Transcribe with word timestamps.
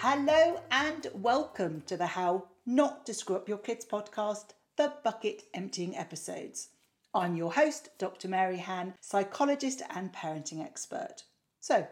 Hello 0.00 0.60
and 0.70 1.08
welcome 1.12 1.82
to 1.86 1.96
the 1.96 2.06
How 2.06 2.44
Not 2.64 3.04
to 3.06 3.12
Screw 3.12 3.34
Up 3.34 3.48
Your 3.48 3.58
Kids 3.58 3.84
podcast, 3.84 4.50
the 4.76 4.92
Bucket 5.02 5.42
Emptying 5.52 5.96
Episodes. 5.96 6.68
I'm 7.12 7.34
your 7.34 7.52
host, 7.52 7.88
Dr. 7.98 8.28
Maryhan, 8.28 8.94
psychologist 9.00 9.82
and 9.90 10.12
parenting 10.12 10.64
expert. 10.64 11.24
So, 11.58 11.88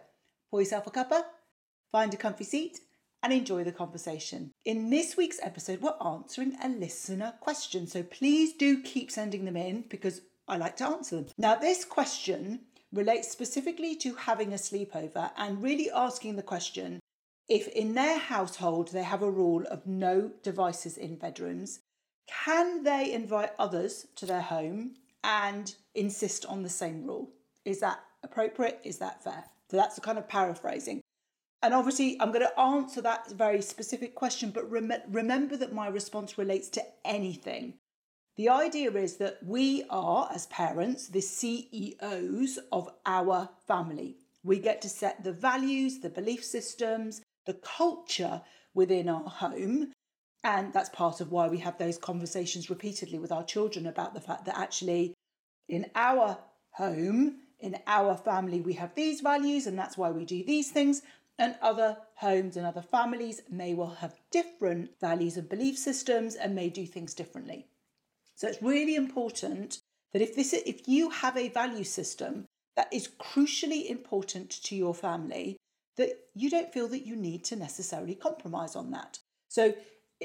pour 0.52 0.60
yourself 0.60 0.86
a 0.86 0.90
cuppa, 0.92 1.24
find 1.90 2.14
a 2.14 2.16
comfy 2.16 2.44
seat, 2.44 2.78
and 3.24 3.32
enjoy 3.32 3.64
the 3.64 3.72
conversation. 3.72 4.52
In 4.64 4.88
this 4.88 5.16
week's 5.16 5.40
episode, 5.42 5.80
we're 5.80 5.96
answering 6.00 6.56
a 6.62 6.68
listener 6.68 7.34
question. 7.40 7.88
So 7.88 8.04
please 8.04 8.52
do 8.52 8.84
keep 8.84 9.10
sending 9.10 9.44
them 9.44 9.56
in 9.56 9.82
because 9.88 10.20
I 10.46 10.58
like 10.58 10.76
to 10.76 10.86
answer 10.86 11.16
them. 11.16 11.26
Now, 11.36 11.56
this 11.56 11.84
question 11.84 12.66
relates 12.92 13.32
specifically 13.32 13.96
to 13.96 14.14
having 14.14 14.52
a 14.52 14.56
sleepover 14.56 15.32
and 15.36 15.60
really 15.60 15.90
asking 15.90 16.36
the 16.36 16.44
question 16.44 17.00
if 17.48 17.68
in 17.68 17.94
their 17.94 18.18
household 18.18 18.88
they 18.88 19.02
have 19.02 19.22
a 19.22 19.30
rule 19.30 19.64
of 19.70 19.86
no 19.86 20.32
devices 20.42 20.96
in 20.96 21.16
bedrooms, 21.16 21.80
can 22.26 22.82
they 22.82 23.12
invite 23.12 23.52
others 23.58 24.06
to 24.16 24.26
their 24.26 24.42
home 24.42 24.94
and 25.22 25.74
insist 25.94 26.44
on 26.46 26.62
the 26.62 26.68
same 26.68 27.04
rule? 27.04 27.30
Is 27.64 27.80
that 27.80 28.00
appropriate? 28.22 28.80
Is 28.84 28.98
that 28.98 29.22
fair? 29.22 29.44
So 29.70 29.76
that's 29.76 29.94
the 29.94 30.00
kind 30.00 30.18
of 30.18 30.28
paraphrasing. 30.28 31.00
And 31.62 31.74
obviously, 31.74 32.16
I'm 32.20 32.32
going 32.32 32.46
to 32.46 32.60
answer 32.60 33.00
that 33.02 33.30
very 33.32 33.62
specific 33.62 34.14
question, 34.14 34.50
but 34.50 34.70
rem- 34.70 34.92
remember 35.08 35.56
that 35.56 35.72
my 35.72 35.88
response 35.88 36.38
relates 36.38 36.68
to 36.70 36.84
anything. 37.04 37.74
The 38.36 38.50
idea 38.50 38.92
is 38.92 39.16
that 39.16 39.38
we 39.42 39.84
are, 39.88 40.30
as 40.32 40.46
parents, 40.46 41.08
the 41.08 41.22
CEOs 41.22 42.58
of 42.70 42.90
our 43.06 43.48
family. 43.66 44.18
We 44.44 44.58
get 44.60 44.82
to 44.82 44.88
set 44.88 45.24
the 45.24 45.32
values, 45.32 46.00
the 46.00 46.10
belief 46.10 46.44
systems, 46.44 47.22
the 47.46 47.54
culture 47.54 48.42
within 48.74 49.08
our 49.08 49.28
home. 49.28 49.92
And 50.44 50.72
that's 50.72 50.90
part 50.90 51.20
of 51.20 51.32
why 51.32 51.48
we 51.48 51.58
have 51.58 51.78
those 51.78 51.98
conversations 51.98 52.70
repeatedly 52.70 53.18
with 53.18 53.32
our 53.32 53.44
children 53.44 53.86
about 53.86 54.14
the 54.14 54.20
fact 54.20 54.44
that 54.44 54.58
actually, 54.58 55.14
in 55.68 55.86
our 55.94 56.38
home, 56.70 57.38
in 57.58 57.76
our 57.86 58.16
family, 58.16 58.60
we 58.60 58.74
have 58.74 58.94
these 58.94 59.20
values, 59.20 59.66
and 59.66 59.78
that's 59.78 59.96
why 59.96 60.10
we 60.10 60.24
do 60.24 60.44
these 60.44 60.70
things. 60.70 61.02
And 61.38 61.56
other 61.60 61.98
homes 62.14 62.56
and 62.56 62.66
other 62.66 62.82
families 62.82 63.42
may 63.50 63.74
well 63.74 63.96
have 64.00 64.20
different 64.30 64.90
values 65.00 65.36
and 65.36 65.48
belief 65.48 65.76
systems 65.76 66.34
and 66.34 66.54
may 66.54 66.70
do 66.70 66.86
things 66.86 67.12
differently. 67.12 67.66
So 68.36 68.48
it's 68.48 68.62
really 68.62 68.94
important 68.94 69.80
that 70.12 70.22
if 70.22 70.34
this 70.34 70.52
if 70.52 70.86
you 70.88 71.10
have 71.10 71.36
a 71.36 71.48
value 71.48 71.84
system 71.84 72.46
that 72.76 72.92
is 72.92 73.08
crucially 73.18 73.90
important 73.90 74.50
to 74.50 74.76
your 74.76 74.94
family, 74.94 75.56
that 75.96 76.10
you 76.34 76.50
don't 76.50 76.72
feel 76.72 76.88
that 76.88 77.06
you 77.06 77.16
need 77.16 77.44
to 77.44 77.56
necessarily 77.56 78.14
compromise 78.14 78.76
on 78.76 78.90
that. 78.90 79.18
So 79.48 79.74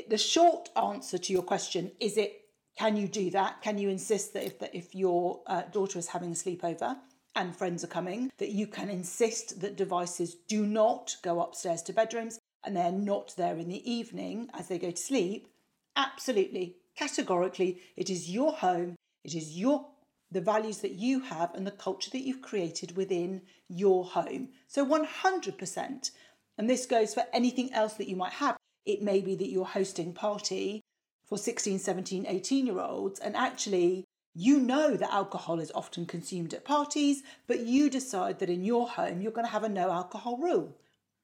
the 0.10 0.18
short 0.18 0.70
answer 0.76 1.18
to 1.18 1.34
your 1.34 1.44
question 1.44 1.92
is 2.00 2.18
it 2.18 2.38
can 2.78 2.96
you 2.96 3.08
do 3.08 3.30
that? 3.32 3.62
Can 3.62 3.78
you 3.78 3.90
insist 3.90 4.34
that 4.34 4.46
if 4.46 4.60
that 4.60 4.74
if 4.74 4.96
your 4.96 5.42
uh, 5.48 5.64
daughter 5.74 6.00
is 6.00 6.08
having 6.08 6.32
a 6.32 6.36
sleepover 6.36 6.96
and 7.36 7.56
friends 7.56 7.84
are 7.84 7.88
coming, 7.88 8.32
that 8.38 8.50
you 8.50 8.68
can 8.68 8.90
insist 8.90 9.62
that 9.62 9.76
devices 9.76 10.36
do 10.48 10.66
not 10.66 11.16
go 11.22 11.42
upstairs 11.42 11.82
to 11.84 11.94
bedrooms 11.94 12.40
and 12.64 12.76
they're 12.76 12.92
not 12.92 13.34
there 13.38 13.58
in 13.58 13.68
the 13.68 13.92
evening 13.92 14.50
as 14.54 14.68
they 14.68 14.80
go 14.80 14.92
to 14.92 14.98
sleep? 14.98 15.48
Absolutely, 15.96 16.78
categorically, 16.96 17.82
it 17.98 18.10
is 18.10 18.30
your 18.30 18.54
home, 18.54 18.96
it 19.24 19.36
is 19.36 19.58
your 19.58 19.86
the 20.32 20.42
values 20.42 20.80
that 20.80 20.94
you 20.94 21.20
have 21.20 21.54
and 21.54 21.68
the 21.68 21.72
culture 21.72 22.10
that 22.12 22.26
you've 22.26 22.42
created 22.42 22.96
within 22.96 23.42
your 23.68 24.06
home. 24.06 24.50
So 24.68 24.86
100%. 24.86 26.12
And 26.58 26.70
this 26.70 26.86
goes 26.86 27.14
for 27.14 27.26
anything 27.34 27.74
else 27.74 27.94
that 27.96 28.08
you 28.08 28.16
might 28.16 28.34
have. 28.34 28.58
It 28.86 29.02
may 29.02 29.22
be 29.22 29.36
that 29.36 29.50
you're 29.50 29.66
hosting 29.66 30.14
party 30.14 30.82
for 31.26 31.38
16, 31.38 31.80
17, 31.80 32.26
18 32.28 32.66
year 32.66 32.80
olds 32.80 33.20
and 33.20 33.36
actually 33.36 34.06
you 34.34 34.60
know 34.60 34.96
that 34.96 35.14
alcohol 35.14 35.60
is 35.60 35.72
often 35.76 36.06
consumed 36.06 36.54
at 36.54 36.64
parties, 36.64 37.22
but 37.48 37.60
you 37.60 37.90
decide 37.90 38.40
that 38.40 38.50
in 38.50 38.64
your 38.64 38.88
home 38.88 39.22
you're 39.22 39.32
going 39.32 39.46
to 39.46 39.52
have 39.52 39.64
a 39.64 39.70
no 39.70 39.92
alcohol 39.92 40.38
rule. 40.38 40.78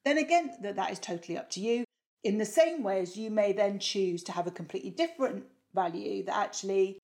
Then 0.04 0.18
again, 0.18 0.52
that, 0.62 0.76
that 0.76 0.92
is 0.92 1.00
totally 1.00 1.38
up 1.38 1.50
to 1.52 1.62
you. 1.62 1.86
In 2.24 2.38
the 2.38 2.46
same 2.46 2.84
way 2.84 3.02
as 3.02 3.16
you 3.16 3.30
may 3.30 3.54
then 3.54 3.80
choose 3.80 4.24
to 4.24 4.34
have 4.34 4.48
a 4.48 4.52
completely 4.52 4.90
different 4.90 5.46
value 5.74 6.24
that 6.26 6.36
actually 6.36 7.00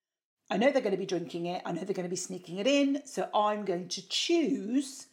I 0.49 0.57
know 0.57 0.71
they're 0.71 0.81
going 0.81 0.91
to 0.91 0.97
be 0.97 1.05
drinking 1.05 1.47
it, 1.47 1.61
I 1.65 1.71
know 1.71 1.81
they're 1.81 1.95
going 1.95 2.07
to 2.07 2.09
be 2.09 2.15
sneaking 2.15 2.57
it 2.57 2.67
in, 2.67 3.01
so 3.05 3.29
I'm 3.33 3.65
going 3.65 3.87
to 3.89 4.07
choose 4.07 5.07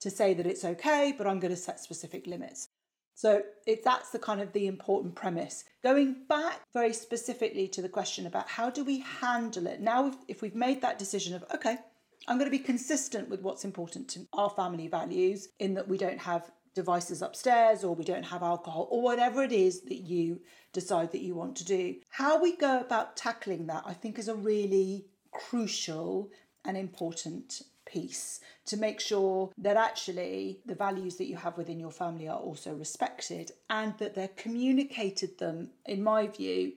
to 0.00 0.10
say 0.10 0.34
that 0.34 0.46
it's 0.46 0.64
okay, 0.64 1.14
but 1.16 1.26
I'm 1.26 1.40
going 1.40 1.54
to 1.54 1.60
set 1.60 1.80
specific 1.80 2.26
limits. 2.26 2.68
So 3.14 3.42
it, 3.66 3.84
that's 3.84 4.10
the 4.10 4.18
kind 4.18 4.40
of 4.40 4.52
the 4.52 4.66
important 4.66 5.14
premise. 5.14 5.64
Going 5.82 6.24
back 6.28 6.60
very 6.72 6.92
specifically 6.92 7.68
to 7.68 7.80
the 7.80 7.88
question 7.88 8.26
about 8.26 8.48
how 8.48 8.70
do 8.70 8.84
we 8.84 9.00
handle 9.00 9.66
it 9.66 9.80
now, 9.80 10.08
if, 10.08 10.14
if 10.28 10.42
we've 10.42 10.54
made 10.54 10.82
that 10.82 10.98
decision 10.98 11.34
of 11.34 11.44
okay, 11.54 11.78
I'm 12.26 12.38
going 12.38 12.50
to 12.50 12.58
be 12.58 12.62
consistent 12.62 13.28
with 13.28 13.42
what's 13.42 13.64
important 13.64 14.08
to 14.10 14.26
our 14.32 14.50
family 14.50 14.88
values 14.88 15.48
in 15.58 15.74
that 15.74 15.88
we 15.88 15.98
don't 15.98 16.20
have 16.20 16.50
devices 16.74 17.22
upstairs 17.22 17.84
or 17.84 17.94
we 17.94 18.04
don't 18.04 18.24
have 18.24 18.42
alcohol 18.42 18.88
or 18.90 19.02
whatever 19.02 19.42
it 19.42 19.52
is 19.52 19.82
that 19.82 20.02
you 20.02 20.40
decide 20.72 21.12
that 21.12 21.22
you 21.22 21.34
want 21.34 21.56
to 21.56 21.64
do. 21.64 21.96
How 22.10 22.40
we 22.40 22.56
go 22.56 22.80
about 22.80 23.16
tackling 23.16 23.66
that, 23.66 23.84
I 23.86 23.94
think, 23.94 24.18
is 24.18 24.28
a 24.28 24.34
really 24.34 25.06
crucial 25.30 26.30
and 26.64 26.76
important 26.76 27.62
piece 27.86 28.40
to 28.66 28.76
make 28.76 28.98
sure 28.98 29.50
that 29.58 29.76
actually 29.76 30.60
the 30.66 30.74
values 30.74 31.16
that 31.16 31.26
you 31.26 31.36
have 31.36 31.56
within 31.56 31.78
your 31.78 31.90
family 31.90 32.26
are 32.28 32.38
also 32.38 32.74
respected 32.74 33.52
and 33.70 33.96
that 33.98 34.14
they're 34.14 34.28
communicated 34.28 35.38
them, 35.38 35.70
in 35.86 36.02
my 36.02 36.26
view, 36.26 36.72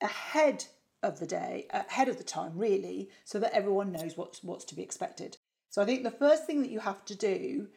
ahead 0.00 0.64
of 1.02 1.20
the 1.20 1.26
day, 1.26 1.66
ahead 1.70 2.08
of 2.08 2.18
the 2.18 2.24
time, 2.24 2.52
really, 2.56 3.08
so 3.24 3.38
that 3.38 3.54
everyone 3.54 3.92
knows 3.92 4.16
what's 4.16 4.42
what's 4.42 4.64
to 4.64 4.74
be 4.74 4.82
expected. 4.82 5.36
So 5.70 5.80
I 5.80 5.84
think 5.84 6.02
the 6.02 6.10
first 6.10 6.44
thing 6.44 6.60
that 6.62 6.70
you 6.70 6.80
have 6.80 7.04
to 7.04 7.14
do 7.14 7.68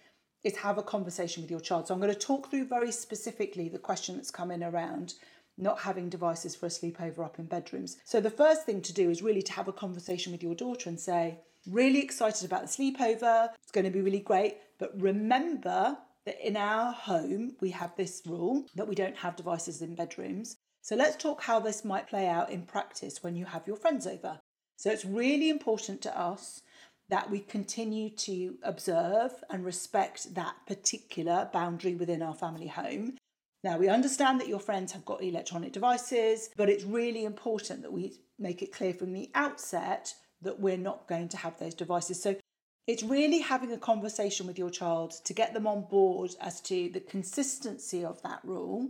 is 0.44 0.57
have 0.57 0.78
a 0.78 0.84
conversation 0.84 1.41
with 1.41 1.52
your 1.52 1.59
child. 1.59 1.88
So 1.88 1.94
I'm 1.94 2.00
going 2.00 2.13
to 2.13 2.19
talk 2.19 2.50
through 2.50 2.66
very 2.66 2.91
specifically 2.91 3.69
the 3.69 3.79
question 3.79 4.16
that's 4.16 4.31
come 4.31 4.52
in 4.52 4.63
around 4.63 5.13
not 5.57 5.79
having 5.79 6.09
devices 6.09 6.56
for 6.56 6.66
a 6.66 6.69
sleepover 6.69 7.24
up 7.24 7.38
in 7.38 7.46
bedrooms. 7.46 7.97
So 8.06 8.19
the 8.19 8.29
first 8.29 8.66
thing 8.66 8.81
to 8.81 8.94
do 8.94 9.09
is 9.09 9.22
really 9.22 9.41
to 9.44 9.53
have 9.53 9.68
a 9.68 9.74
conversation 9.74 10.31
with 10.31 10.41
your 10.41 10.56
daughter 10.56 10.90
and 10.90 11.00
say, 11.00 11.40
really 11.68 12.01
excited 12.01 12.46
about 12.46 12.63
the 12.63 12.68
sleepover. 12.68 13.50
It's 13.62 13.72
going 13.72 13.85
to 13.85 13.91
be 13.91 14.01
really 14.01 14.19
great, 14.19 14.57
but 14.80 15.00
remember 15.00 15.97
that 16.25 16.46
in 16.46 16.57
our 16.57 16.91
home 16.91 17.56
we 17.62 17.72
have 17.72 17.96
this 17.96 18.22
rule 18.25 18.66
that 18.75 18.88
we 18.88 18.96
don't 18.96 19.18
have 19.18 19.35
devices 19.35 19.81
in 19.81 19.96
bedrooms. 19.96 20.57
So 20.81 20.96
let's 20.96 21.16
talk 21.16 21.44
how 21.44 21.59
this 21.59 21.85
might 21.85 22.07
play 22.07 22.28
out 22.28 22.50
in 22.50 22.63
practice 22.63 23.22
when 23.22 23.35
you 23.35 23.46
have 23.46 23.68
your 23.68 23.75
friends 23.75 24.07
over. 24.07 24.40
So 24.78 24.90
it's 24.90 25.06
really 25.06 25.50
important 25.50 26.01
to 26.01 26.19
us 26.19 26.62
that 27.11 27.29
we 27.29 27.39
continue 27.39 28.09
to 28.09 28.55
observe 28.63 29.31
and 29.49 29.66
respect 29.66 30.33
that 30.33 30.55
particular 30.66 31.49
boundary 31.51 31.94
within 31.94 32.22
our 32.22 32.33
family 32.33 32.67
home. 32.67 33.17
Now, 33.63 33.77
we 33.77 33.89
understand 33.89 34.39
that 34.39 34.47
your 34.47 34.59
friends 34.59 34.94
have 34.94 35.05
got 35.05 35.21
electronic 35.21 35.73
devices, 35.73 36.50
but 36.55 36.69
it's 36.69 36.85
really 36.85 37.25
important 37.25 37.83
that 37.83 37.91
we 37.91 38.21
make 38.39 38.63
it 38.63 38.71
clear 38.71 38.94
from 38.94 39.11
the 39.11 39.29
outset 39.35 40.16
that 40.41 40.59
we're 40.59 40.77
not 40.77 41.07
going 41.07 41.27
to 41.29 41.38
have 41.38 41.59
those 41.59 41.75
devices. 41.75 42.23
So 42.23 42.38
it's 42.88 43.03
really 43.03 43.39
having 43.39 43.73
a 43.73 43.77
conversation 43.77 44.47
with 44.47 44.57
your 44.57 44.71
child 44.71 45.13
to 45.25 45.33
get 45.33 45.53
them 45.53 45.67
on 45.67 45.83
board 45.83 46.31
as 46.39 46.61
to 46.61 46.89
the 46.89 47.01
consistency 47.01 48.03
of 48.03 48.21
that 48.23 48.39
rule 48.44 48.89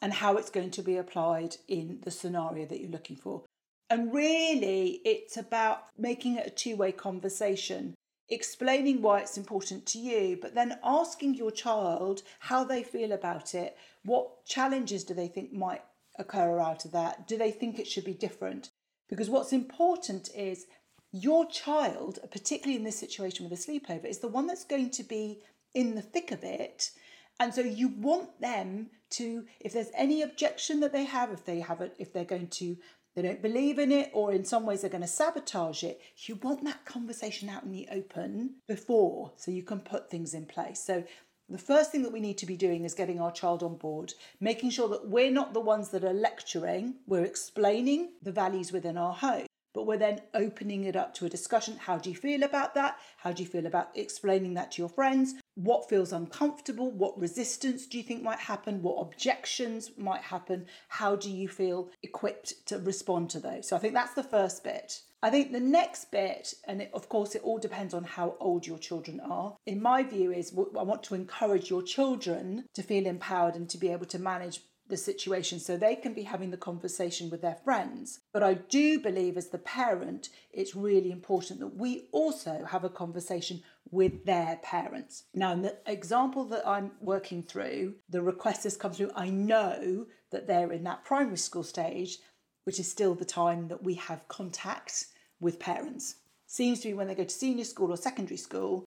and 0.00 0.12
how 0.12 0.36
it's 0.36 0.50
going 0.50 0.70
to 0.72 0.82
be 0.82 0.96
applied 0.96 1.56
in 1.68 2.00
the 2.02 2.10
scenario 2.10 2.66
that 2.66 2.80
you're 2.80 2.90
looking 2.90 3.16
for. 3.16 3.44
And 3.92 4.10
really, 4.10 5.02
it's 5.04 5.36
about 5.36 5.84
making 5.98 6.36
it 6.36 6.46
a 6.46 6.50
two 6.50 6.76
way 6.76 6.92
conversation, 6.92 7.94
explaining 8.30 9.02
why 9.02 9.20
it's 9.20 9.36
important 9.36 9.84
to 9.88 9.98
you, 9.98 10.38
but 10.40 10.54
then 10.54 10.78
asking 10.82 11.34
your 11.34 11.50
child 11.50 12.22
how 12.38 12.64
they 12.64 12.82
feel 12.82 13.12
about 13.12 13.54
it. 13.54 13.76
What 14.02 14.46
challenges 14.46 15.04
do 15.04 15.12
they 15.12 15.28
think 15.28 15.52
might 15.52 15.82
occur 16.18 16.58
out 16.58 16.86
of 16.86 16.92
that? 16.92 17.28
Do 17.28 17.36
they 17.36 17.50
think 17.50 17.78
it 17.78 17.86
should 17.86 18.06
be 18.06 18.14
different? 18.14 18.70
Because 19.10 19.28
what's 19.28 19.52
important 19.52 20.30
is 20.34 20.64
your 21.10 21.44
child, 21.50 22.18
particularly 22.30 22.78
in 22.78 22.84
this 22.84 22.98
situation 22.98 23.46
with 23.46 23.58
a 23.58 23.62
sleepover, 23.62 24.06
is 24.06 24.20
the 24.20 24.26
one 24.26 24.46
that's 24.46 24.64
going 24.64 24.88
to 24.88 25.02
be 25.02 25.42
in 25.74 25.96
the 25.96 26.00
thick 26.00 26.30
of 26.30 26.42
it. 26.42 26.92
And 27.38 27.52
so 27.52 27.60
you 27.60 27.88
want 27.88 28.40
them 28.40 28.88
to, 29.10 29.44
if 29.60 29.74
there's 29.74 29.90
any 29.94 30.22
objection 30.22 30.80
that 30.80 30.92
they 30.92 31.04
have, 31.04 31.30
if 31.30 31.44
they 31.44 31.60
have 31.60 31.82
it, 31.82 31.94
if 31.98 32.10
they're 32.10 32.24
going 32.24 32.48
to 32.48 32.78
they 33.14 33.22
don't 33.22 33.42
believe 33.42 33.78
in 33.78 33.92
it, 33.92 34.10
or 34.12 34.32
in 34.32 34.44
some 34.44 34.64
ways 34.64 34.80
they're 34.80 34.90
going 34.90 35.02
to 35.02 35.08
sabotage 35.08 35.82
it. 35.82 36.00
You 36.16 36.36
want 36.36 36.64
that 36.64 36.84
conversation 36.84 37.48
out 37.48 37.62
in 37.62 37.72
the 37.72 37.88
open 37.90 38.56
before 38.66 39.32
so 39.36 39.50
you 39.50 39.62
can 39.62 39.80
put 39.80 40.10
things 40.10 40.34
in 40.34 40.46
place. 40.46 40.80
So, 40.80 41.04
the 41.48 41.58
first 41.58 41.92
thing 41.92 42.02
that 42.04 42.12
we 42.12 42.20
need 42.20 42.38
to 42.38 42.46
be 42.46 42.56
doing 42.56 42.84
is 42.84 42.94
getting 42.94 43.20
our 43.20 43.32
child 43.32 43.62
on 43.62 43.76
board, 43.76 44.14
making 44.40 44.70
sure 44.70 44.88
that 44.88 45.08
we're 45.08 45.30
not 45.30 45.52
the 45.52 45.60
ones 45.60 45.90
that 45.90 46.04
are 46.04 46.14
lecturing, 46.14 46.94
we're 47.06 47.24
explaining 47.24 48.12
the 48.22 48.32
values 48.32 48.72
within 48.72 48.96
our 48.96 49.12
home. 49.12 49.46
But 49.74 49.86
we're 49.86 49.98
then 49.98 50.20
opening 50.34 50.84
it 50.84 50.96
up 50.96 51.14
to 51.14 51.26
a 51.26 51.30
discussion. 51.30 51.76
How 51.76 51.98
do 51.98 52.10
you 52.10 52.16
feel 52.16 52.42
about 52.42 52.74
that? 52.74 52.98
How 53.18 53.32
do 53.32 53.42
you 53.42 53.48
feel 53.48 53.66
about 53.66 53.90
explaining 53.94 54.54
that 54.54 54.72
to 54.72 54.82
your 54.82 54.88
friends? 54.88 55.34
what 55.54 55.88
feels 55.88 56.12
uncomfortable, 56.12 56.90
what 56.90 57.18
resistance 57.18 57.86
do 57.86 57.98
you 57.98 58.04
think 58.04 58.22
might 58.22 58.38
happen, 58.38 58.82
what 58.82 59.00
objections 59.00 59.90
might 59.96 60.22
happen, 60.22 60.66
how 60.88 61.14
do 61.14 61.30
you 61.30 61.48
feel 61.48 61.90
equipped 62.02 62.66
to 62.66 62.78
respond 62.78 63.28
to 63.30 63.40
those? 63.40 63.68
So 63.68 63.76
I 63.76 63.78
think 63.78 63.94
that's 63.94 64.14
the 64.14 64.22
first 64.22 64.64
bit. 64.64 65.02
I 65.22 65.30
think 65.30 65.52
the 65.52 65.60
next 65.60 66.10
bit, 66.10 66.54
and 66.66 66.82
it, 66.82 66.90
of 66.92 67.08
course, 67.08 67.36
it 67.36 67.42
all 67.44 67.58
depends 67.58 67.94
on 67.94 68.02
how 68.02 68.34
old 68.40 68.66
your 68.66 68.78
children 68.78 69.20
are. 69.20 69.56
In 69.66 69.80
my 69.80 70.02
view, 70.02 70.32
is 70.32 70.52
I 70.76 70.82
want 70.82 71.04
to 71.04 71.14
encourage 71.14 71.70
your 71.70 71.82
children 71.82 72.64
to 72.74 72.82
feel 72.82 73.06
empowered 73.06 73.54
and 73.54 73.70
to 73.70 73.78
be 73.78 73.90
able 73.90 74.06
to 74.06 74.18
manage 74.18 74.62
the 74.92 74.96
situation 74.98 75.58
so 75.58 75.74
they 75.74 75.96
can 75.96 76.12
be 76.12 76.22
having 76.22 76.50
the 76.50 76.56
conversation 76.58 77.30
with 77.30 77.40
their 77.40 77.56
friends. 77.64 78.20
But 78.30 78.42
I 78.42 78.52
do 78.52 79.00
believe, 79.00 79.38
as 79.38 79.48
the 79.48 79.56
parent, 79.56 80.28
it's 80.52 80.76
really 80.76 81.10
important 81.10 81.60
that 81.60 81.74
we 81.74 82.08
also 82.12 82.66
have 82.68 82.84
a 82.84 82.90
conversation 82.90 83.62
with 83.90 84.26
their 84.26 84.60
parents. 84.62 85.24
Now, 85.32 85.52
in 85.52 85.62
the 85.62 85.78
example 85.86 86.44
that 86.44 86.68
I'm 86.68 86.90
working 87.00 87.42
through, 87.42 87.94
the 88.10 88.20
request 88.20 88.64
has 88.64 88.76
come 88.76 88.92
through. 88.92 89.12
I 89.16 89.30
know 89.30 90.06
that 90.30 90.46
they're 90.46 90.72
in 90.72 90.84
that 90.84 91.06
primary 91.06 91.38
school 91.38 91.62
stage, 91.62 92.18
which 92.64 92.78
is 92.78 92.90
still 92.90 93.14
the 93.14 93.24
time 93.24 93.68
that 93.68 93.82
we 93.82 93.94
have 93.94 94.28
contact 94.28 95.06
with 95.40 95.58
parents. 95.58 96.16
Seems 96.46 96.80
to 96.80 96.88
be 96.88 96.94
when 96.94 97.08
they 97.08 97.14
go 97.14 97.24
to 97.24 97.30
senior 97.30 97.64
school 97.64 97.90
or 97.90 97.96
secondary 97.96 98.36
school, 98.36 98.84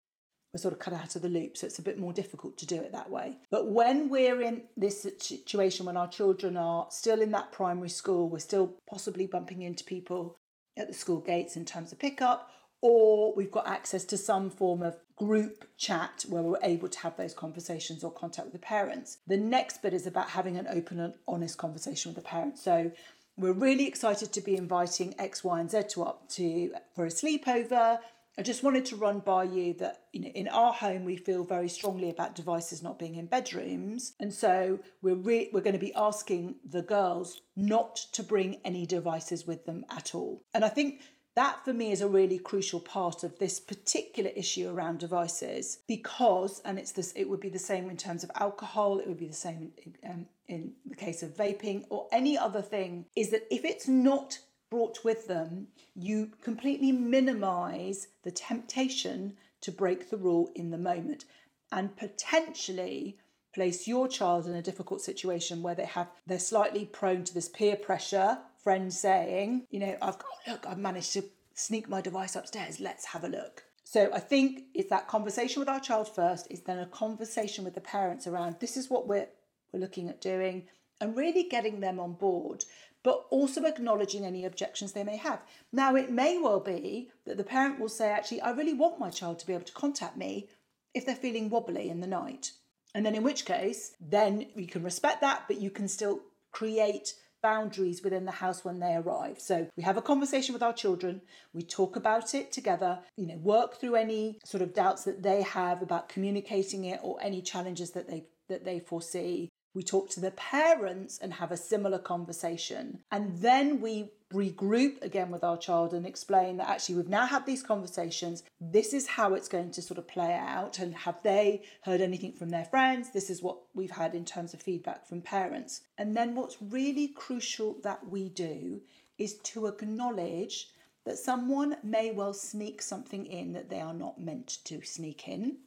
we're 0.55 0.61
sort 0.61 0.73
of 0.73 0.79
cut 0.79 0.93
out 0.93 1.17
of 1.17 1.21
the 1.21 1.27
loop, 1.27 1.57
so 1.57 1.67
it's 1.67 1.79
a 1.79 1.81
bit 1.81 1.99
more 1.99 2.13
difficult 2.13 2.57
to 2.57 2.65
do 2.65 2.77
it 2.77 2.93
that 2.93 3.09
way. 3.09 3.35
But 3.51 3.71
when 3.71 4.07
we're 4.07 4.41
in 4.41 4.61
this 4.77 5.05
situation, 5.19 5.85
when 5.85 5.97
our 5.97 6.07
children 6.07 6.55
are 6.55 6.87
still 6.91 7.21
in 7.21 7.31
that 7.31 7.51
primary 7.51 7.89
school, 7.89 8.29
we're 8.29 8.39
still 8.39 8.73
possibly 8.89 9.27
bumping 9.27 9.63
into 9.63 9.83
people 9.83 10.37
at 10.77 10.87
the 10.87 10.93
school 10.93 11.19
gates 11.19 11.57
in 11.57 11.65
terms 11.65 11.91
of 11.91 11.99
pickup, 11.99 12.49
or 12.81 13.35
we've 13.35 13.51
got 13.51 13.67
access 13.67 14.05
to 14.05 14.17
some 14.17 14.49
form 14.49 14.81
of 14.81 14.95
group 15.17 15.65
chat 15.77 16.23
where 16.29 16.41
we're 16.41 16.57
able 16.63 16.87
to 16.87 16.99
have 16.99 17.17
those 17.17 17.33
conversations 17.33 18.01
or 18.01 18.11
contact 18.11 18.45
with 18.45 18.53
the 18.53 18.65
parents. 18.65 19.17
The 19.27 19.35
next 19.35 19.81
bit 19.81 19.93
is 19.93 20.07
about 20.07 20.29
having 20.29 20.55
an 20.55 20.67
open 20.69 21.01
and 21.01 21.15
honest 21.27 21.57
conversation 21.57 22.13
with 22.13 22.23
the 22.23 22.29
parents. 22.29 22.63
So 22.63 22.93
we're 23.37 23.51
really 23.51 23.87
excited 23.87 24.31
to 24.31 24.39
be 24.39 24.55
inviting 24.55 25.15
X, 25.19 25.43
Y, 25.43 25.59
and 25.59 25.69
Z 25.69 25.83
to 25.89 26.03
up 26.03 26.29
to 26.29 26.71
for 26.95 27.05
a 27.05 27.09
sleepover. 27.09 27.99
I 28.37 28.41
just 28.41 28.63
wanted 28.63 28.85
to 28.85 28.97
run 28.97 29.19
by 29.19 29.45
you 29.45 29.73
that 29.75 30.03
you 30.11 30.21
know 30.21 30.27
in 30.29 30.47
our 30.49 30.73
home 30.73 31.05
we 31.05 31.15
feel 31.15 31.45
very 31.45 31.69
strongly 31.69 32.09
about 32.09 32.35
devices 32.35 32.83
not 32.83 32.99
being 32.99 33.15
in 33.15 33.27
bedrooms, 33.27 34.13
and 34.19 34.33
so 34.33 34.79
we're 35.01 35.15
re- 35.15 35.49
we're 35.53 35.61
going 35.61 35.73
to 35.73 35.79
be 35.79 35.93
asking 35.93 36.55
the 36.69 36.81
girls 36.81 37.41
not 37.55 37.95
to 38.11 38.23
bring 38.23 38.59
any 38.65 38.85
devices 38.85 39.47
with 39.47 39.65
them 39.65 39.85
at 39.89 40.13
all. 40.13 40.43
And 40.53 40.65
I 40.65 40.69
think 40.69 41.01
that 41.35 41.63
for 41.65 41.73
me 41.73 41.91
is 41.91 42.01
a 42.01 42.07
really 42.07 42.37
crucial 42.37 42.79
part 42.79 43.23
of 43.23 43.37
this 43.39 43.59
particular 43.59 44.31
issue 44.35 44.69
around 44.69 44.99
devices 44.99 45.79
because, 45.87 46.61
and 46.63 46.79
it's 46.79 46.93
this, 46.93 47.11
it 47.15 47.29
would 47.29 47.41
be 47.41 47.49
the 47.49 47.59
same 47.59 47.89
in 47.89 47.97
terms 47.97 48.23
of 48.23 48.31
alcohol, 48.35 48.99
it 48.99 49.07
would 49.07 49.19
be 49.19 49.27
the 49.27 49.33
same 49.33 49.71
in, 49.77 50.09
um, 50.09 50.25
in 50.47 50.71
the 50.85 50.95
case 50.95 51.23
of 51.23 51.35
vaping 51.35 51.83
or 51.89 52.07
any 52.13 52.37
other 52.37 52.61
thing, 52.61 53.05
is 53.17 53.31
that 53.31 53.45
if 53.53 53.65
it's 53.65 53.87
not 53.87 54.39
brought 54.75 55.05
with 55.05 55.25
them, 55.27 55.67
you 55.95 56.29
completely 56.41 56.91
minimize 56.91 58.09
the 58.23 58.31
temptation 58.31 59.37
to 59.61 59.71
break 59.71 60.09
the 60.09 60.17
rule 60.17 60.51
in 60.53 60.69
the 60.69 60.77
moment 60.77 61.23
and 61.71 61.95
potentially 61.95 63.17
place 63.53 63.87
your 63.87 64.09
child 64.09 64.45
in 64.45 64.53
a 64.53 64.61
difficult 64.61 64.99
situation 64.99 65.63
where 65.63 65.75
they 65.75 65.85
have 65.85 66.09
they're 66.27 66.37
slightly 66.37 66.83
prone 66.83 67.23
to 67.23 67.33
this 67.33 67.47
peer 67.47 67.77
pressure 67.77 68.37
friend 68.61 68.93
saying, 68.93 69.65
you 69.69 69.79
know, 69.79 69.95
I've 70.01 70.19
got, 70.19 70.37
look, 70.45 70.65
I've 70.67 70.77
managed 70.77 71.13
to 71.13 71.23
sneak 71.53 71.87
my 71.87 72.01
device 72.01 72.35
upstairs, 72.35 72.81
let's 72.81 73.05
have 73.05 73.23
a 73.23 73.29
look. 73.29 73.63
So 73.85 74.09
I 74.13 74.19
think 74.19 74.63
it's 74.73 74.89
that 74.89 75.07
conversation 75.07 75.61
with 75.61 75.69
our 75.69 75.79
child 75.79 76.13
first, 76.13 76.47
is 76.51 76.59
then 76.63 76.79
a 76.79 76.85
conversation 76.87 77.63
with 77.63 77.75
the 77.75 77.81
parents 77.81 78.27
around 78.27 78.57
this 78.59 78.75
is 78.75 78.89
what 78.89 79.07
we're 79.07 79.29
we're 79.71 79.79
looking 79.79 80.09
at 80.09 80.19
doing 80.19 80.67
and 81.01 81.15
really 81.15 81.43
getting 81.43 81.79
them 81.79 81.99
on 81.99 82.13
board, 82.13 82.65
but 83.05 83.27
also 83.29 83.65
acknowledging 83.65 84.25
any 84.25 84.45
objections 84.45 84.91
they 84.91 85.03
may 85.03 85.15
have. 85.15 85.39
Now 85.71 85.95
it 85.95 86.09
may 86.09 86.39
well 86.39 86.59
be 86.59 87.11
that 87.25 87.37
the 87.37 87.43
parent 87.43 87.79
will 87.79 87.87
say, 87.87 88.09
actually, 88.09 88.41
I 88.41 88.49
really 88.49 88.73
want 88.73 88.99
my 88.99 89.11
child 89.11 89.37
to 89.39 89.45
be 89.45 89.53
able 89.53 89.65
to 89.65 89.73
contact 89.73 90.17
me 90.17 90.49
if 90.95 91.05
they're 91.05 91.15
feeling 91.15 91.51
wobbly 91.51 91.87
in 91.87 92.01
the 92.01 92.07
night. 92.07 92.53
And 92.95 93.05
then 93.05 93.13
in 93.13 93.21
which 93.21 93.45
case, 93.45 93.91
then 94.01 94.47
you 94.55 94.65
can 94.65 94.81
respect 94.81 95.21
that, 95.21 95.43
but 95.47 95.61
you 95.61 95.69
can 95.69 95.87
still 95.87 96.21
create 96.51 97.13
boundaries 97.43 98.01
within 98.03 98.25
the 98.25 98.31
house 98.31 98.65
when 98.65 98.79
they 98.79 98.95
arrive. 98.95 99.39
So 99.39 99.67
we 99.77 99.83
have 99.83 99.97
a 99.97 100.01
conversation 100.01 100.53
with 100.53 100.63
our 100.63 100.73
children, 100.73 101.21
we 101.53 101.61
talk 101.61 101.95
about 101.95 102.33
it 102.33 102.51
together, 102.51 102.97
you 103.17 103.27
know, 103.27 103.37
work 103.37 103.79
through 103.79 103.97
any 103.97 104.39
sort 104.43 104.63
of 104.63 104.73
doubts 104.73 105.03
that 105.03 105.21
they 105.21 105.43
have 105.43 105.83
about 105.83 106.09
communicating 106.09 106.85
it 106.85 107.01
or 107.03 107.19
any 107.21 107.43
challenges 107.43 107.91
that 107.91 108.09
they 108.09 108.25
that 108.49 108.65
they 108.65 108.79
foresee. 108.79 109.49
We 109.73 109.83
talk 109.83 110.09
to 110.11 110.21
the 110.21 110.31
parents 110.31 111.19
and 111.21 111.33
have 111.33 111.51
a 111.51 111.57
similar 111.57 111.99
conversation. 111.99 112.99
And 113.11 113.37
then 113.39 113.81
we 113.81 114.11
regroup 114.33 115.01
again 115.01 115.31
with 115.31 115.43
our 115.43 115.57
child 115.57 115.93
and 115.93 116.05
explain 116.05 116.57
that 116.57 116.69
actually 116.69 116.95
we've 116.95 117.09
now 117.09 117.25
had 117.25 117.45
these 117.45 117.61
conversations. 117.61 118.43
This 118.59 118.93
is 118.93 119.07
how 119.07 119.33
it's 119.33 119.47
going 119.47 119.71
to 119.71 119.81
sort 119.81 119.97
of 119.97 120.07
play 120.07 120.33
out. 120.33 120.79
And 120.79 120.95
have 120.95 121.21
they 121.23 121.63
heard 121.83 122.01
anything 122.01 122.33
from 122.33 122.49
their 122.49 122.65
friends? 122.65 123.11
This 123.11 123.29
is 123.29 123.43
what 123.43 123.57
we've 123.73 123.91
had 123.91 124.15
in 124.15 124.25
terms 124.25 124.53
of 124.53 124.61
feedback 124.61 125.05
from 125.05 125.21
parents. 125.21 125.81
And 125.97 126.15
then 126.15 126.35
what's 126.35 126.57
really 126.61 127.09
crucial 127.09 127.75
that 127.83 128.07
we 128.09 128.29
do 128.29 128.81
is 129.17 129.35
to 129.39 129.67
acknowledge 129.67 130.69
that 131.05 131.17
someone 131.17 131.77
may 131.83 132.11
well 132.11 132.33
sneak 132.33 132.81
something 132.81 133.25
in 133.25 133.53
that 133.53 133.69
they 133.69 133.79
are 133.79 133.93
not 133.93 134.19
meant 134.19 134.57
to 134.65 134.81
sneak 134.83 135.27
in. 135.27 135.57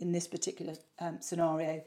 In 0.00 0.10
this 0.10 0.26
particular 0.26 0.74
um, 0.98 1.18
scenario, 1.20 1.82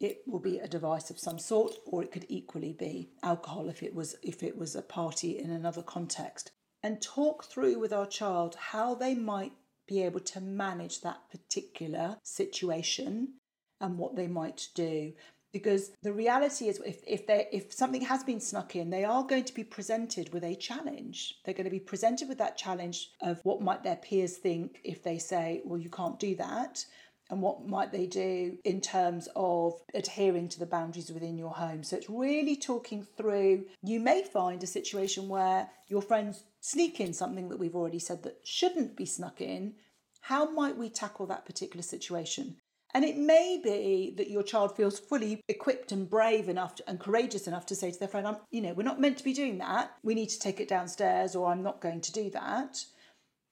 it 0.00 0.22
will 0.26 0.40
be 0.40 0.58
a 0.58 0.68
device 0.68 1.10
of 1.10 1.18
some 1.18 1.38
sort 1.38 1.74
or 1.86 2.02
it 2.02 2.10
could 2.10 2.26
equally 2.28 2.72
be 2.72 3.10
alcohol 3.22 3.68
if 3.68 3.82
it 3.82 3.94
was 3.94 4.16
if 4.22 4.42
it 4.42 4.56
was 4.56 4.74
a 4.74 4.82
party 4.82 5.38
in 5.38 5.50
another 5.50 5.82
context. 5.82 6.50
And 6.82 7.00
talk 7.00 7.44
through 7.44 7.78
with 7.78 7.92
our 7.92 8.06
child 8.06 8.56
how 8.56 8.94
they 8.94 9.14
might 9.14 9.52
be 9.86 10.02
able 10.02 10.20
to 10.20 10.40
manage 10.40 11.00
that 11.00 11.30
particular 11.30 12.18
situation 12.22 13.34
and 13.80 13.98
what 13.98 14.16
they 14.16 14.26
might 14.26 14.68
do. 14.74 15.12
Because 15.52 15.92
the 16.02 16.12
reality 16.12 16.68
is 16.68 16.80
if, 16.84 16.98
if 17.06 17.26
they 17.28 17.46
if 17.52 17.72
something 17.72 18.00
has 18.02 18.24
been 18.24 18.40
snuck 18.40 18.74
in 18.74 18.90
they 18.90 19.04
are 19.04 19.22
going 19.22 19.44
to 19.44 19.54
be 19.54 19.62
presented 19.62 20.32
with 20.32 20.42
a 20.42 20.56
challenge. 20.56 21.36
They're 21.44 21.54
going 21.54 21.64
to 21.64 21.70
be 21.70 21.80
presented 21.80 22.28
with 22.28 22.38
that 22.38 22.56
challenge 22.56 23.12
of 23.22 23.40
what 23.44 23.62
might 23.62 23.84
their 23.84 23.96
peers 23.96 24.36
think 24.36 24.80
if 24.82 25.04
they 25.04 25.18
say 25.18 25.62
well 25.64 25.78
you 25.78 25.90
can't 25.90 26.18
do 26.18 26.34
that 26.36 26.84
and 27.30 27.40
what 27.40 27.66
might 27.66 27.92
they 27.92 28.06
do 28.06 28.58
in 28.64 28.80
terms 28.80 29.28
of 29.34 29.80
adhering 29.94 30.48
to 30.48 30.58
the 30.58 30.66
boundaries 30.66 31.10
within 31.10 31.38
your 31.38 31.52
home. 31.52 31.82
So 31.82 31.96
it's 31.96 32.10
really 32.10 32.56
talking 32.56 33.06
through. 33.16 33.64
You 33.82 34.00
may 34.00 34.22
find 34.22 34.62
a 34.62 34.66
situation 34.66 35.28
where 35.28 35.68
your 35.88 36.02
friends 36.02 36.44
sneak 36.60 37.00
in 37.00 37.12
something 37.12 37.48
that 37.48 37.58
we've 37.58 37.74
already 37.74 37.98
said 37.98 38.22
that 38.22 38.40
shouldn't 38.44 38.96
be 38.96 39.06
snuck 39.06 39.40
in. 39.40 39.74
How 40.20 40.50
might 40.50 40.76
we 40.76 40.88
tackle 40.88 41.26
that 41.26 41.46
particular 41.46 41.82
situation? 41.82 42.56
And 42.94 43.04
it 43.04 43.16
may 43.16 43.60
be 43.62 44.14
that 44.16 44.30
your 44.30 44.44
child 44.44 44.76
feels 44.76 45.00
fully 45.00 45.40
equipped 45.48 45.90
and 45.90 46.08
brave 46.08 46.48
enough 46.48 46.76
and 46.86 47.00
courageous 47.00 47.48
enough 47.48 47.66
to 47.66 47.74
say 47.74 47.90
to 47.90 47.98
their 47.98 48.06
friend, 48.06 48.26
I'm, 48.26 48.36
you 48.52 48.60
know, 48.60 48.72
we're 48.72 48.84
not 48.84 49.00
meant 49.00 49.18
to 49.18 49.24
be 49.24 49.32
doing 49.32 49.58
that. 49.58 49.90
We 50.04 50.14
need 50.14 50.28
to 50.28 50.38
take 50.38 50.60
it 50.60 50.68
downstairs, 50.68 51.34
or 51.34 51.50
I'm 51.50 51.64
not 51.64 51.80
going 51.80 52.00
to 52.02 52.12
do 52.12 52.30
that. 52.30 52.84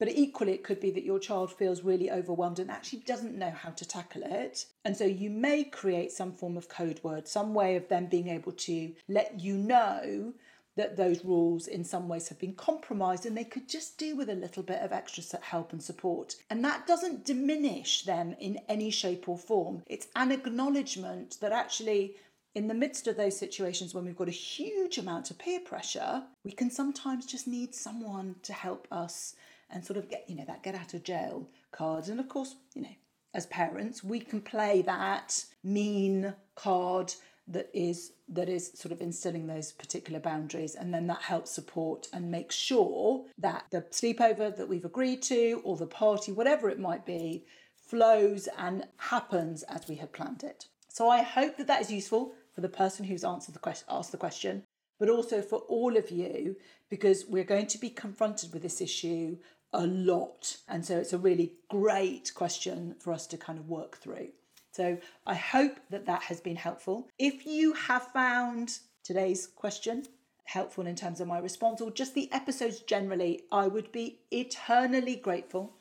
But 0.02 0.16
equally, 0.16 0.50
it 0.50 0.64
could 0.64 0.80
be 0.80 0.90
that 0.90 1.04
your 1.04 1.21
child 1.21 1.52
feels 1.52 1.85
really 1.85 2.11
overwhelmed 2.11 2.59
and 2.59 2.73
actually 2.73 3.04
doesn't 3.06 3.38
know 3.38 3.52
how 3.52 3.71
to 3.71 3.85
tackle 3.85 4.25
it. 4.25 4.66
And 4.85 4.97
so 4.97 5.04
you 5.04 5.30
may 5.30 5.62
create 5.62 6.11
some 6.11 6.32
form 6.32 6.56
of 6.56 6.68
code 6.68 6.99
word, 7.04 7.28
some 7.28 7.54
way 7.54 7.76
of 7.76 7.87
them 7.87 8.06
being 8.06 8.26
able 8.26 8.50
to 8.50 8.92
let 9.09 9.38
you 9.38 9.56
know 9.56 10.35
that 10.75 10.97
those 10.97 11.25
rules 11.25 11.68
in 11.68 11.85
some 11.85 12.09
ways 12.09 12.26
have 12.30 12.40
been 12.40 12.56
compromised 12.56 13.26
and 13.26 13.37
they 13.37 13.44
could 13.44 13.68
just 13.68 13.97
do 13.97 14.16
with 14.16 14.28
a 14.28 14.35
little 14.35 14.64
bit 14.64 14.80
of 14.80 14.90
extra 14.90 15.23
help 15.40 15.73
and 15.73 15.80
support. 15.80 16.35
And 16.50 16.64
that 16.64 16.85
doesn't 16.85 17.25
diminish 17.25 18.02
them 18.02 18.35
in 18.40 18.59
any 18.68 18.90
shape 18.90 19.28
or 19.28 19.38
form. 19.38 19.85
It's 19.87 20.09
an 20.16 20.32
acknowledgement 20.32 21.38
that 21.40 21.52
actually 21.52 22.16
in 22.56 22.66
the 22.66 22.75
midst 22.75 23.06
of 23.06 23.16
those 23.16 23.38
situations 23.38 23.94
when 23.94 24.04
we've 24.04 24.16
got 24.16 24.26
a 24.26 24.32
huge 24.32 24.99
amount 24.99 25.30
of 25.30 25.38
peer 25.38 25.61
pressure, 25.61 26.25
we 26.44 26.50
can 26.50 26.71
sometimes 26.71 27.25
just 27.25 27.47
need 27.47 27.73
someone 27.73 28.35
to 28.42 28.52
help 28.52 28.88
us 28.90 29.37
and 29.73 29.85
sort 29.85 29.97
of 29.97 30.09
get, 30.09 30.25
you 30.29 30.37
know, 30.37 30.45
that 30.47 30.62
get 30.62 30.75
out 30.75 30.95
of 30.95 31.02
jail 31.02 31.49
cards. 31.71 32.09
And 32.09 32.21
of 32.21 32.29
course, 32.29 32.57
you 32.75 32.83
know, 32.83 32.95
as 33.35 33.47
parents, 33.47 34.05
we 34.05 34.21
can 34.21 34.41
play 34.41 34.83
that 34.83 35.45
mean 35.64 36.35
card 36.55 37.14
that 37.49 37.69
is 37.75 38.12
that 38.29 38.49
is 38.49 38.73
sort 38.75 38.93
of 38.93 39.00
instilling 39.00 39.47
those 39.47 39.73
particular 39.73 40.21
boundaries 40.21 40.75
and 40.75 40.95
then 40.95 41.07
that 41.09 41.23
helps 41.23 41.50
support 41.50 42.07
and 42.12 42.31
make 42.31 42.52
sure 42.52 43.25
that 43.37 43.64
the 43.71 43.83
sleepover 43.91 44.57
that 44.57 44.69
we've 44.69 44.85
agreed 44.85 45.23
to 45.23 45.61
or 45.64 45.76
the 45.76 45.87
party 45.87 46.31
whatever 46.31 46.71
it 46.71 46.79
might 46.79 47.05
be 47.05 47.45
flows 47.76 48.49
and 48.59 48.87
happens 48.97 49.64
as 49.64 49.88
we 49.88 49.97
had 49.97 50.12
planned 50.12 50.45
it 50.45 50.67
so 50.88 51.09
i 51.09 51.21
hope 51.21 51.57
that 51.57 51.67
that 51.67 51.81
is 51.81 51.91
useful 51.91 52.33
for 52.55 52.61
the 52.61 52.69
person 52.69 53.05
who's 53.05 53.25
answered 53.25 53.55
the 53.55 53.59
question 53.59 53.88
asked 53.91 54.12
the 54.12 54.19
question 54.19 54.62
but 55.00 55.11
also 55.11 55.43
for 55.43 55.59
all 55.69 55.97
of 55.97 56.11
you 56.11 56.55
because 56.88 57.25
we're 57.26 57.43
going 57.43 57.67
to 57.67 57.79
be 57.79 57.91
confronted 57.91 58.52
with 58.52 58.62
this 58.62 58.81
issue 58.81 59.37
a 59.73 59.87
lot. 59.87 60.57
And 60.69 60.85
so 60.85 60.99
it's 60.99 61.12
a 61.12 61.19
really 61.19 61.55
great 61.69 62.33
question 62.35 62.97
for 63.00 63.12
us 63.12 63.26
to 63.29 63.37
kind 63.37 63.59
of 63.59 63.69
work 63.69 63.99
through. 63.99 64.29
So 64.73 64.99
I 65.26 65.35
hope 65.35 65.79
that 65.91 66.07
that 66.07 66.23
has 66.23 66.41
been 66.41 66.57
helpful. 66.57 67.09
If 67.19 67.47
you 67.47 67.75
have 67.75 68.09
found 68.09 68.79
today's 69.05 69.47
question 69.47 70.05
helpful 70.45 70.87
in 70.87 70.97
terms 70.97 71.21
of 71.21 71.29
my 71.29 71.38
response 71.38 71.81
or 71.81 71.91
just 71.91 72.14
the 72.14 72.33
episodes 72.33 72.81
generally, 72.81 73.43
I 73.52 73.67
would 73.67 73.93
be 73.93 74.21
eternally 74.31 75.17
grateful 75.17 75.75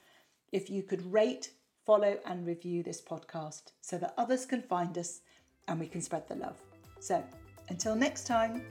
if 0.52 0.70
you 0.70 0.84
could 0.84 1.12
rate, 1.12 1.52
follow, 1.86 2.18
and 2.26 2.46
review 2.46 2.84
this 2.84 3.02
podcast 3.02 3.72
so 3.82 3.98
that 3.98 4.14
others 4.18 4.46
can 4.46 4.62
find 4.62 4.98
us 4.98 5.22
and 5.68 5.80
we 5.80 5.88
can 5.88 6.02
spread 6.02 6.28
the 6.28 6.36
love. 6.36 6.58
So 7.00 7.24
until 7.70 7.96
next 7.96 8.28
time. 8.28 8.64